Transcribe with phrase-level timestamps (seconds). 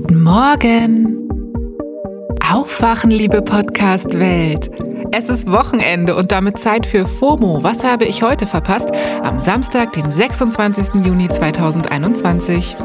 [0.00, 1.28] Guten Morgen.
[2.48, 4.70] Aufwachen, liebe Podcast-Welt.
[5.10, 7.64] Es ist Wochenende und damit Zeit für FOMO.
[7.64, 8.92] Was habe ich heute verpasst?
[9.24, 11.04] Am Samstag, den 26.
[11.04, 12.76] Juni 2021.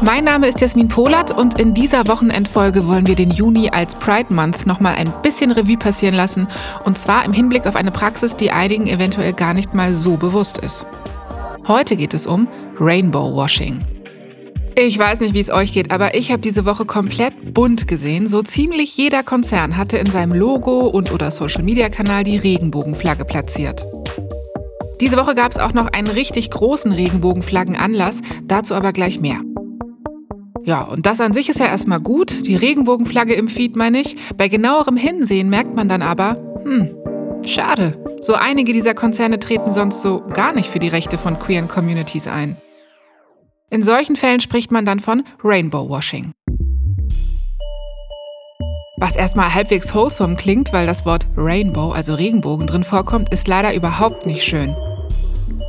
[0.00, 4.32] Mein Name ist Jasmin Polat und in dieser Wochenendfolge wollen wir den Juni als Pride
[4.32, 6.48] Month nochmal ein bisschen Revue passieren lassen.
[6.86, 10.56] Und zwar im Hinblick auf eine Praxis, die einigen eventuell gar nicht mal so bewusst
[10.56, 10.86] ist.
[11.68, 12.48] Heute geht es um
[12.80, 13.84] Rainbow Washing.
[14.76, 18.26] Ich weiß nicht, wie es euch geht, aber ich habe diese Woche komplett bunt gesehen.
[18.26, 23.82] So ziemlich jeder Konzern hatte in seinem Logo und oder Social-Media-Kanal die Regenbogenflagge platziert.
[25.00, 29.40] Diese Woche gab es auch noch einen richtig großen Regenbogenflaggenanlass, dazu aber gleich mehr.
[30.64, 34.16] Ja, und das an sich ist ja erstmal gut, die Regenbogenflagge im Feed meine ich.
[34.36, 36.88] Bei genauerem Hinsehen merkt man dann aber, hm,
[37.46, 37.96] schade.
[38.22, 42.26] So einige dieser Konzerne treten sonst so gar nicht für die Rechte von queeren Communities
[42.26, 42.56] ein.
[43.74, 46.30] In solchen Fällen spricht man dann von Rainbow Washing.
[48.98, 53.74] Was erstmal halbwegs wholesome klingt, weil das Wort Rainbow, also Regenbogen, drin vorkommt, ist leider
[53.74, 54.76] überhaupt nicht schön.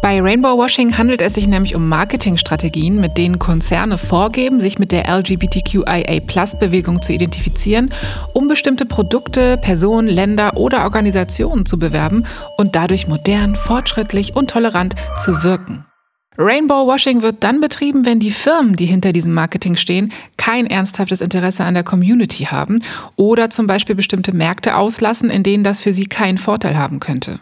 [0.04, 4.92] Bei Rainbow Washing handelt es sich nämlich um Marketingstrategien, mit denen Konzerne vorgeben, sich mit
[4.92, 7.92] der LGBTQIA-Bewegung zu identifizieren,
[8.36, 14.94] um bestimmte Produkte, Personen, Länder oder Organisationen zu bewerben und dadurch modern, fortschrittlich und tolerant
[15.24, 15.86] zu wirken.
[16.38, 21.22] Rainbow Washing wird dann betrieben, wenn die Firmen, die hinter diesem Marketing stehen, kein ernsthaftes
[21.22, 22.84] Interesse an der Community haben
[23.16, 27.40] oder zum Beispiel bestimmte Märkte auslassen, in denen das für sie keinen Vorteil haben könnte.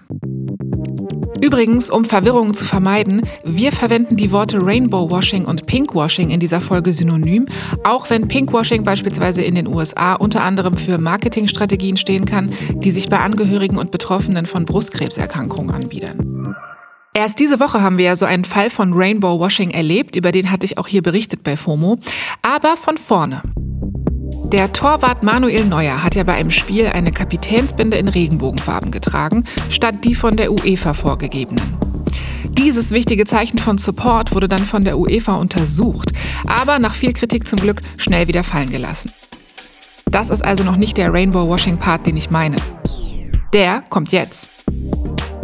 [1.41, 6.39] Übrigens, um Verwirrungen zu vermeiden, wir verwenden die Worte Rainbow Washing und Pink Washing in
[6.39, 7.47] dieser Folge synonym,
[7.83, 12.91] auch wenn Pink Washing beispielsweise in den USA unter anderem für Marketingstrategien stehen kann, die
[12.91, 16.32] sich bei Angehörigen und Betroffenen von Brustkrebserkrankungen anbieten.
[17.15, 20.49] Erst diese Woche haben wir ja so einen Fall von Rainbow Washing erlebt, über den
[20.49, 21.99] hatte ich auch hier berichtet bei FOMO,
[22.41, 23.43] aber von vorne.
[24.51, 30.03] Der Torwart Manuel Neuer hat ja bei einem Spiel eine Kapitänsbinde in Regenbogenfarben getragen, statt
[30.03, 31.77] die von der UEFA vorgegebenen.
[32.45, 36.11] Dieses wichtige Zeichen von Support wurde dann von der UEFA untersucht,
[36.47, 39.11] aber nach viel Kritik zum Glück schnell wieder fallen gelassen.
[40.05, 42.57] Das ist also noch nicht der Rainbow Washing Part, den ich meine.
[43.53, 44.49] Der kommt jetzt.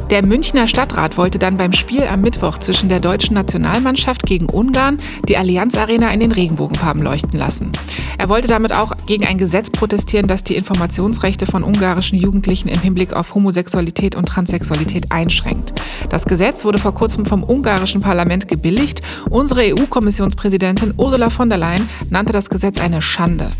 [0.10, 4.98] Der Münchner Stadtrat wollte dann beim Spiel am Mittwoch zwischen der deutschen Nationalmannschaft gegen Ungarn
[5.28, 7.74] die Allianz Arena in den Regenbogenfarben leuchten lassen.
[8.18, 12.82] Er wollte damit auch gegen ein Gesetz protestieren, das die Informationsrechte von ungarischen Jugendlichen im
[12.82, 15.74] Hinblick auf Homosexualität und Transsexualität einschränkt.
[16.10, 19.02] Das Gesetz wurde vor kurzem vom ungarischen Parlament gebilligt.
[19.30, 23.52] Unsere EU-Kommissionspräsidentin Ursula von der Leyen nannte das Gesetz eine Schande.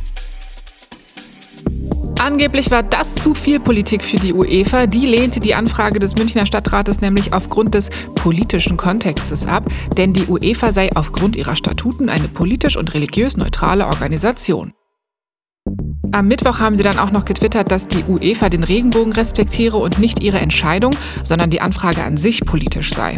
[2.20, 4.88] Angeblich war das zu viel Politik für die UEFA.
[4.88, 9.64] Die lehnte die Anfrage des Münchner Stadtrates nämlich aufgrund des politischen Kontextes ab,
[9.98, 14.74] denn die UEFA sei aufgrund ihrer Statuten eine politisch und religiös neutrale Organisation.
[16.12, 20.00] Am Mittwoch haben sie dann auch noch getwittert, dass die UEFA den Regenbogen respektiere und
[20.00, 23.16] nicht ihre Entscheidung, sondern die Anfrage an sich politisch sei.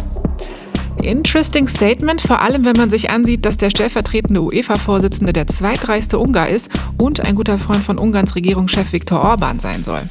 [1.04, 6.48] Interesting Statement, vor allem wenn man sich ansieht, dass der stellvertretende UEFA-Vorsitzende der zweitreichste Ungar
[6.48, 10.08] ist und ein guter Freund von Ungarns Regierungschef Viktor Orban sein soll.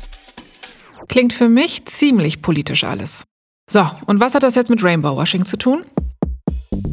[1.07, 3.23] Klingt für mich ziemlich politisch alles.
[3.69, 5.83] So, und was hat das jetzt mit Rainbow Washing zu tun?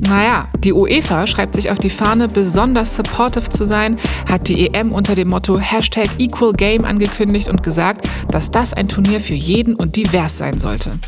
[0.00, 3.98] Naja, die UEFA schreibt sich auf die Fahne, besonders supportive zu sein,
[4.28, 8.88] hat die EM unter dem Motto Hashtag Equal Game angekündigt und gesagt, dass das ein
[8.88, 10.98] Turnier für jeden und divers sein sollte.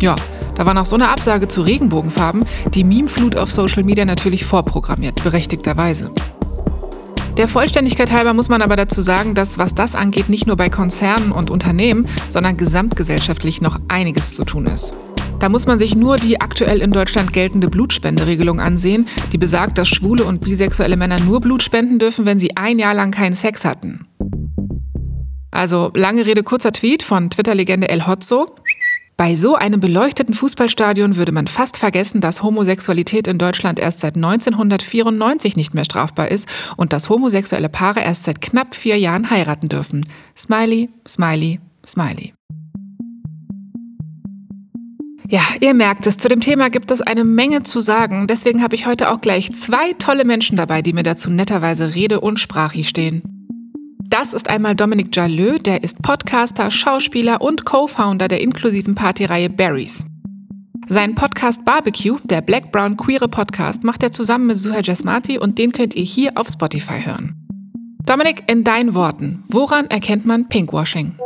[0.00, 0.16] Ja,
[0.56, 2.44] da war nach so einer Absage zu Regenbogenfarben
[2.74, 6.10] die Memeflut auf Social Media natürlich vorprogrammiert, berechtigterweise.
[7.36, 10.68] Der Vollständigkeit halber muss man aber dazu sagen, dass was das angeht, nicht nur bei
[10.68, 14.92] Konzernen und Unternehmen, sondern gesamtgesellschaftlich noch einiges zu tun ist.
[15.40, 19.88] Da muss man sich nur die aktuell in Deutschland geltende Blutspenderegelung ansehen, die besagt, dass
[19.88, 23.64] schwule und bisexuelle Männer nur Blut spenden dürfen, wenn sie ein Jahr lang keinen Sex
[23.64, 24.06] hatten.
[25.50, 28.54] Also lange Rede, kurzer Tweet von Twitter-Legende El Hotzo.
[29.22, 34.16] Bei so einem beleuchteten Fußballstadion würde man fast vergessen, dass Homosexualität in Deutschland erst seit
[34.16, 39.68] 1994 nicht mehr strafbar ist und dass homosexuelle Paare erst seit knapp vier Jahren heiraten
[39.68, 40.04] dürfen.
[40.36, 42.34] Smiley, Smiley, Smiley.
[45.28, 48.26] Ja, ihr merkt es, zu dem Thema gibt es eine Menge zu sagen.
[48.26, 52.20] Deswegen habe ich heute auch gleich zwei tolle Menschen dabei, die mir dazu netterweise Rede
[52.20, 53.31] und Sprache stehen.
[54.12, 60.04] Das ist einmal Dominik Jaleux, der ist Podcaster, Schauspieler und Co-Founder der inklusiven Partyreihe Berries.
[60.86, 65.58] Sein Podcast Barbecue, der Black Brown Queere Podcast, macht er zusammen mit Suher Jasmati und
[65.58, 67.36] den könnt ihr hier auf Spotify hören.
[68.04, 71.16] Dominik, in deinen Worten, woran erkennt man Pinkwashing?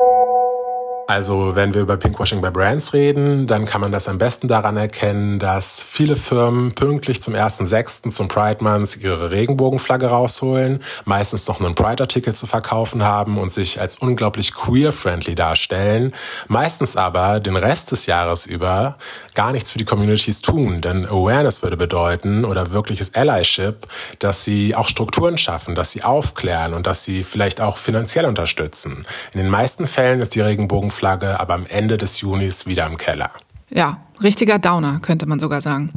[1.08, 4.76] Also wenn wir über Pinkwashing bei Brands reden, dann kann man das am besten daran
[4.76, 8.10] erkennen, dass viele Firmen pünktlich zum 1.6.
[8.10, 13.80] zum Pride Month ihre Regenbogenflagge rausholen, meistens noch einen Pride-Artikel zu verkaufen haben und sich
[13.80, 16.12] als unglaublich queer-friendly darstellen,
[16.48, 18.98] meistens aber den Rest des Jahres über
[19.36, 23.86] gar nichts für die Communities tun, denn Awareness würde bedeuten oder wirkliches Allyship,
[24.18, 29.06] dass sie auch Strukturen schaffen, dass sie aufklären und dass sie vielleicht auch finanziell unterstützen.
[29.32, 32.96] In den meisten Fällen ist die Regenbogen Flagge aber am Ende des Junis wieder im
[32.96, 33.30] Keller.
[33.70, 35.92] Ja, richtiger Downer, könnte man sogar sagen.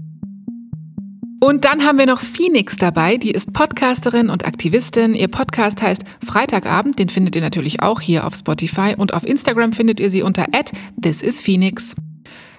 [1.41, 5.15] Und dann haben wir noch Phoenix dabei, die ist Podcasterin und Aktivistin.
[5.15, 9.71] Ihr Podcast heißt Freitagabend, den findet ihr natürlich auch hier auf Spotify und auf Instagram
[9.71, 10.47] findet ihr sie unter
[11.01, 11.95] @thisIsPhoenix.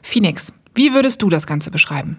[0.03, 2.17] Phoenix, wie würdest du das Ganze beschreiben?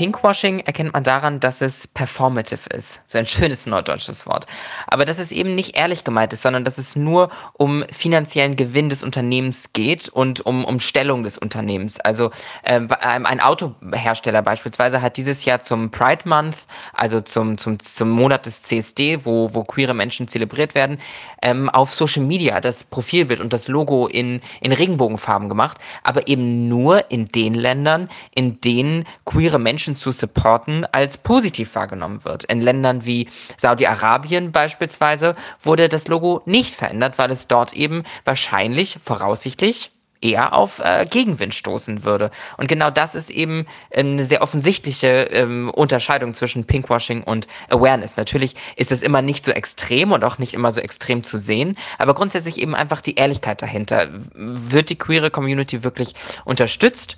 [0.00, 3.02] Pinkwashing erkennt man daran, dass es performative ist.
[3.06, 4.46] So ein schönes norddeutsches Wort.
[4.86, 8.88] Aber dass es eben nicht ehrlich gemeint ist, sondern dass es nur um finanziellen Gewinn
[8.88, 12.00] des Unternehmens geht und um, um Stellung des Unternehmens.
[12.00, 12.30] Also
[12.62, 16.56] äh, ein Autohersteller beispielsweise hat dieses Jahr zum Pride Month,
[16.94, 20.98] also zum, zum, zum Monat des CSD, wo, wo queere Menschen zelebriert werden,
[21.42, 26.68] ähm, auf Social Media das Profilbild und das Logo in, in Regenbogenfarben gemacht, aber eben
[26.68, 32.44] nur in den Ländern, in denen queere Menschen zu supporten als positiv wahrgenommen wird.
[32.44, 38.98] In Ländern wie Saudi-Arabien beispielsweise wurde das Logo nicht verändert, weil es dort eben wahrscheinlich,
[39.02, 39.90] voraussichtlich,
[40.20, 42.30] eher auf äh, Gegenwind stoßen würde.
[42.56, 48.16] Und genau das ist eben eine sehr offensichtliche ähm, Unterscheidung zwischen Pinkwashing und Awareness.
[48.16, 51.76] Natürlich ist es immer nicht so extrem und auch nicht immer so extrem zu sehen,
[51.98, 54.08] aber grundsätzlich eben einfach die Ehrlichkeit dahinter.
[54.34, 56.14] Wird die queere Community wirklich
[56.44, 57.16] unterstützt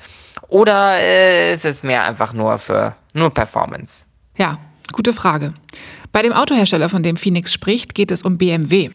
[0.49, 4.05] oder äh, ist es mehr einfach nur für nur Performance?
[4.37, 4.59] Ja,
[4.93, 5.55] gute Frage.
[6.13, 8.91] Bei dem Autohersteller, von dem Phoenix spricht, geht es um BMW.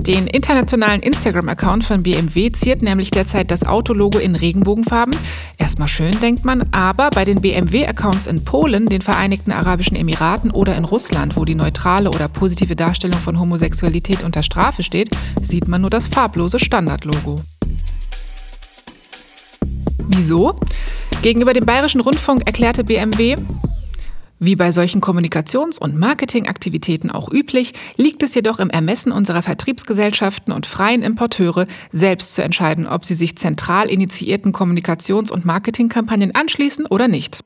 [0.00, 5.14] Den internationalen Instagram-Account von BMW ziert nämlich derzeit das Autologo in Regenbogenfarben.
[5.58, 10.76] Erstmal schön, denkt man, aber bei den BMW-Accounts in Polen, den Vereinigten Arabischen Emiraten oder
[10.76, 15.80] in Russland, wo die neutrale oder positive Darstellung von Homosexualität unter Strafe steht, sieht man
[15.80, 17.36] nur das farblose Standardlogo.
[20.08, 20.58] Wieso?
[21.22, 23.36] Gegenüber dem Bayerischen Rundfunk erklärte BMW,
[24.42, 30.52] wie bei solchen Kommunikations- und Marketingaktivitäten auch üblich, liegt es jedoch im Ermessen unserer Vertriebsgesellschaften
[30.52, 36.86] und freien Importeure, selbst zu entscheiden, ob sie sich zentral initiierten Kommunikations- und Marketingkampagnen anschließen
[36.86, 37.40] oder nicht.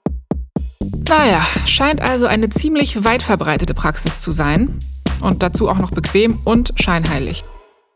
[1.06, 4.78] Naja, scheint also eine ziemlich weit verbreitete Praxis zu sein.
[5.20, 7.44] Und dazu auch noch bequem und scheinheilig.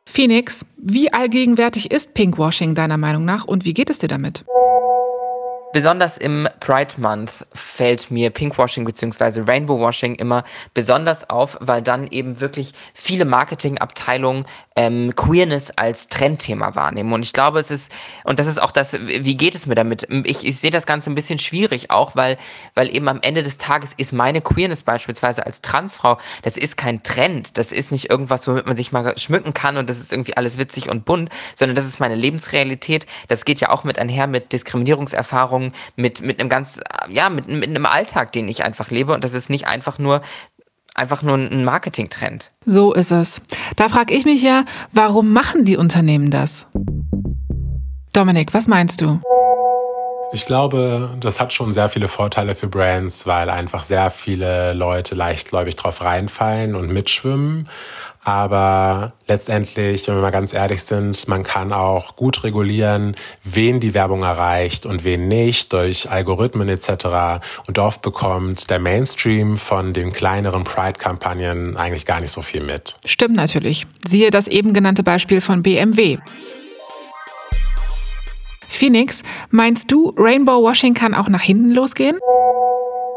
[0.06, 4.44] Phoenix, wie allgegenwärtig ist Pinkwashing deiner Meinung nach und wie geht es dir damit?
[5.72, 9.42] Besonders im Pride Month fällt mir Pinkwashing bzw.
[9.46, 10.42] Rainbowwashing immer
[10.74, 14.46] besonders auf, weil dann eben wirklich viele Marketingabteilungen
[14.80, 17.12] ähm, Queerness als Trendthema wahrnehmen.
[17.12, 17.92] Und ich glaube, es ist,
[18.24, 20.06] und das ist auch das, wie geht es mir damit?
[20.24, 22.38] Ich, ich sehe das Ganze ein bisschen schwierig auch, weil,
[22.74, 27.02] weil eben am Ende des Tages ist meine Queerness beispielsweise als Transfrau, das ist kein
[27.02, 30.36] Trend, das ist nicht irgendwas, womit man sich mal schmücken kann und das ist irgendwie
[30.36, 33.06] alles witzig und bunt, sondern das ist meine Lebensrealität.
[33.28, 37.48] Das geht ja auch mit einher mit Diskriminierungserfahrungen Erfahrung mit, mit einem ganz, ja, mit,
[37.48, 39.12] mit einem Alltag, den ich einfach lebe.
[39.14, 40.22] Und das ist nicht einfach nur
[41.00, 42.50] einfach nur ein Marketingtrend.
[42.64, 43.40] So ist es.
[43.76, 46.66] Da frage ich mich ja, warum machen die Unternehmen das?
[48.12, 49.20] Dominik, was meinst du?
[50.32, 55.16] Ich glaube, das hat schon sehr viele Vorteile für Brands, weil einfach sehr viele Leute
[55.16, 57.68] leichtgläubig drauf reinfallen und mitschwimmen.
[58.22, 63.94] Aber letztendlich, wenn wir mal ganz ehrlich sind, man kann auch gut regulieren, wen die
[63.94, 67.42] Werbung erreicht und wen nicht durch Algorithmen etc.
[67.66, 72.96] Und oft bekommt der Mainstream von den kleineren Pride-Kampagnen eigentlich gar nicht so viel mit.
[73.06, 73.86] Stimmt natürlich.
[74.06, 76.18] Siehe das eben genannte Beispiel von BMW.
[78.68, 82.18] Phoenix, meinst du, Rainbow Washing kann auch nach hinten losgehen?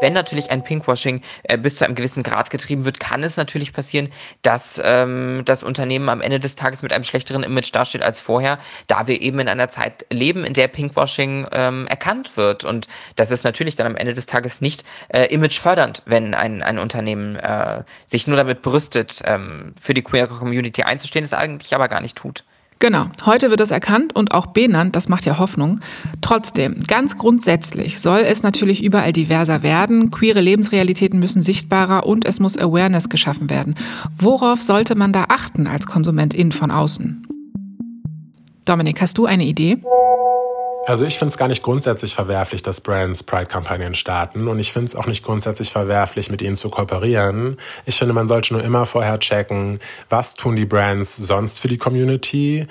[0.04, 3.72] Wenn natürlich ein Pinkwashing äh, bis zu einem gewissen Grad getrieben wird, kann es natürlich
[3.72, 8.20] passieren, dass ähm, das Unternehmen am Ende des Tages mit einem schlechteren Image dasteht als
[8.20, 12.66] vorher, da wir eben in einer Zeit leben, in der Pinkwashing ähm, erkannt wird.
[12.66, 16.78] Und das ist natürlich dann am Ende des Tages nicht äh, imagefördernd, wenn ein, ein
[16.78, 21.88] Unternehmen äh, sich nur damit brüstet, ähm, für die queer Community einzustehen, es eigentlich aber
[21.88, 22.44] gar nicht tut.
[22.80, 25.80] Genau, heute wird es erkannt und auch benannt, das macht ja Hoffnung.
[26.20, 32.40] Trotzdem, ganz grundsätzlich soll es natürlich überall diverser werden, queere Lebensrealitäten müssen sichtbarer und es
[32.40, 33.74] muss Awareness geschaffen werden.
[34.18, 37.26] Worauf sollte man da achten als Konsumentin von außen?
[38.64, 39.78] Dominik, hast du eine Idee?
[40.86, 44.88] Also ich finde es gar nicht grundsätzlich verwerflich, dass Brands Pride-Kampagnen starten und ich finde
[44.88, 47.56] es auch nicht grundsätzlich verwerflich, mit ihnen zu kooperieren.
[47.86, 49.78] Ich finde, man sollte nur immer vorher checken,
[50.10, 52.66] was tun die Brands sonst für die Community,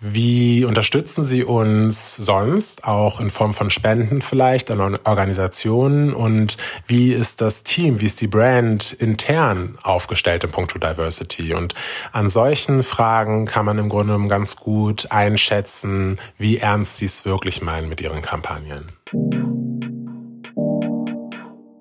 [0.00, 6.14] wie unterstützen Sie uns sonst, auch in Form von Spenden vielleicht an Organisationen?
[6.14, 11.52] Und wie ist das Team, wie ist die Brand intern aufgestellt in puncto Diversity?
[11.52, 11.74] Und
[12.12, 17.60] an solchen Fragen kann man im Grunde ganz gut einschätzen, wie ernst Sie es wirklich
[17.60, 18.86] meinen mit Ihren Kampagnen.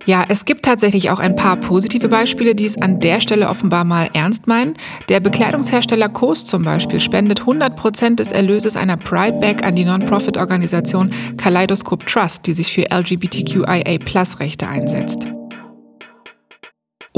[0.09, 3.83] Ja, es gibt tatsächlich auch ein paar positive Beispiele, die es an der Stelle offenbar
[3.83, 4.73] mal ernst meinen.
[5.07, 9.85] Der Bekleidungshersteller Coast zum Beispiel spendet 100 Prozent des Erlöses einer Pride Bag an die
[9.85, 15.27] Non-Profit-Organisation Kaleidoscope Trust, die sich für LGBTQIA-Plus-Rechte einsetzt.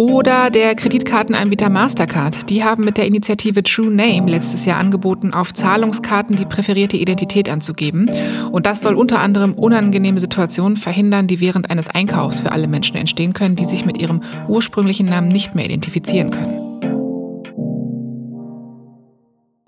[0.01, 2.49] Oder der Kreditkartenanbieter Mastercard.
[2.49, 7.47] Die haben mit der Initiative True Name letztes Jahr angeboten, auf Zahlungskarten die präferierte Identität
[7.49, 8.09] anzugeben.
[8.51, 12.95] Und das soll unter anderem unangenehme Situationen verhindern, die während eines Einkaufs für alle Menschen
[12.95, 16.70] entstehen können, die sich mit ihrem ursprünglichen Namen nicht mehr identifizieren können.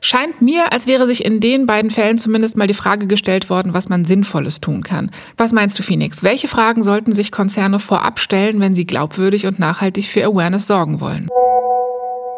[0.05, 3.73] Scheint mir, als wäre sich in den beiden Fällen zumindest mal die Frage gestellt worden,
[3.73, 5.09] was man Sinnvolles tun kann.
[5.37, 6.23] Was meinst du, Phoenix?
[6.23, 10.99] Welche Fragen sollten sich Konzerne vorab stellen, wenn sie glaubwürdig und nachhaltig für Awareness sorgen
[10.99, 11.29] wollen?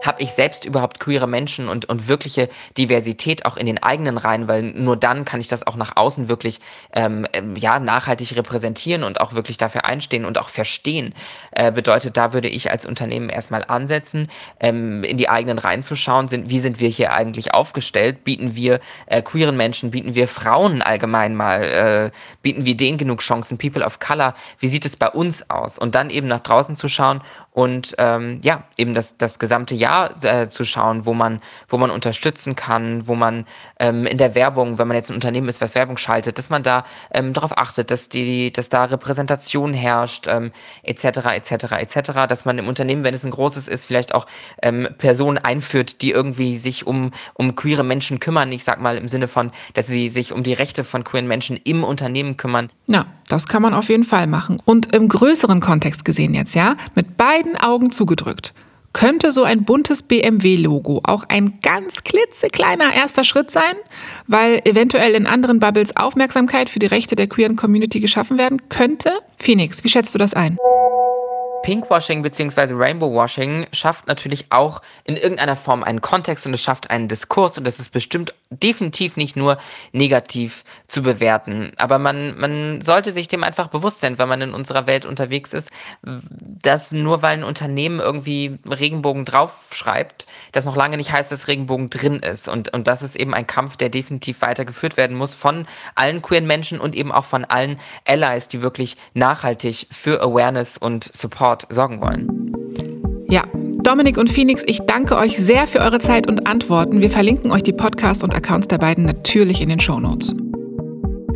[0.06, 4.48] Habe ich selbst überhaupt queere Menschen und, und wirkliche Diversität auch in den eigenen Reihen,
[4.48, 6.60] weil nur dann kann ich das auch nach außen wirklich
[6.94, 11.14] ähm, ähm, ja, nachhaltig repräsentieren und auch wirklich dafür einstehen und auch verstehen.
[11.52, 15.96] Äh, bedeutet, da würde ich als Unternehmen erstmal ansetzen, ähm, in die eigenen Reihen zu
[15.96, 18.24] schauen, sind, wie sind wir hier eigentlich aufgestellt?
[18.24, 23.20] Bieten wir äh, queeren Menschen, bieten wir Frauen allgemein mal, äh, bieten wir denen genug
[23.20, 25.78] Chancen, People of Color, wie sieht es bei uns aus?
[25.78, 27.22] Und dann eben nach draußen zu schauen
[27.52, 31.92] und ähm, ja, eben das, das gesamte Jahr äh, zu schauen, wo man, wo man
[31.92, 33.46] unterstützen kann, wo man
[33.80, 36.64] ähm, in der Werbung, wenn man jetzt ein Unternehmen ist, was Werbung schaltet, dass man
[36.64, 40.28] da ähm, darauf achtet, dass die, dass da Repräsentation herrscht,
[40.84, 44.28] etc., etc., etc., dass man im Unternehmen, wenn es ein großes ist, vielleicht auch
[44.62, 48.52] ähm, Personen einführt, die irgendwie sich um, um queere Menschen kümmern.
[48.52, 51.60] Ich sag mal im Sinne von, dass sie sich um die Rechte von queeren Menschen
[51.64, 52.70] im Unternehmen kümmern.
[52.88, 54.62] Ja, das kann man auf jeden Fall machen.
[54.66, 58.54] Und im größeren Kontext gesehen jetzt, ja, mit beiden Augen zugedrückt.
[58.96, 63.76] Könnte so ein buntes BMW-Logo auch ein ganz klitzekleiner erster Schritt sein,
[64.26, 69.12] weil eventuell in anderen Bubbles Aufmerksamkeit für die Rechte der queeren Community geschaffen werden könnte?
[69.38, 70.58] Phoenix, wie schätzt du das ein?
[71.64, 72.74] Pinkwashing bzw.
[72.74, 77.68] Rainbowwashing schafft natürlich auch in irgendeiner Form einen Kontext und es schafft einen Diskurs und
[77.68, 79.58] das ist bestimmt definitiv nicht nur
[79.92, 81.72] negativ zu bewerten.
[81.78, 85.54] Aber man, man sollte sich dem einfach bewusst sein, wenn man in unserer Welt unterwegs
[85.54, 85.72] ist,
[86.02, 91.90] dass nur weil ein Unternehmen irgendwie Regenbogen draufschreibt, das noch lange nicht heißt, dass Regenbogen
[91.90, 92.48] drin ist.
[92.48, 96.48] Und, und das ist eben ein Kampf, der definitiv weitergeführt werden muss von allen queeren
[96.48, 101.68] Menschen und eben auch von allen Allies, die wirklich nachhaltig für Awareness und Support Support
[101.70, 102.54] sorgen wollen.
[103.30, 103.44] Ja,
[103.86, 107.02] Dominik und Phoenix, ich danke euch sehr für eure Zeit und Antworten.
[107.02, 110.36] Wir verlinken euch die Podcasts und Accounts der beiden natürlich in den Show Notes.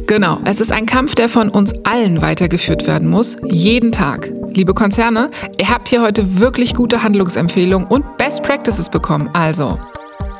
[0.07, 4.33] Genau, es ist ein Kampf, der von uns allen weitergeführt werden muss, jeden Tag.
[4.55, 5.29] Liebe Konzerne,
[5.59, 9.29] ihr habt hier heute wirklich gute Handlungsempfehlungen und Best Practices bekommen.
[9.33, 9.77] Also,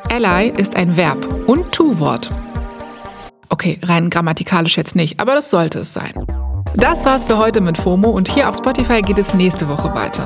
[0.09, 2.31] Ally ist ein Verb und Tu-Wort.
[3.49, 6.13] Okay, rein grammatikalisch jetzt nicht, aber das sollte es sein.
[6.73, 10.25] Das war's für heute mit FOMO und hier auf Spotify geht es nächste Woche weiter.